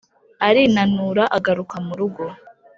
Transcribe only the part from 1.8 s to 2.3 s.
mu rugo.